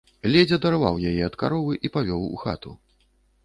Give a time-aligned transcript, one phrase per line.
[0.35, 2.77] Ледзь адарваў яе ад каровы і павёў у хату.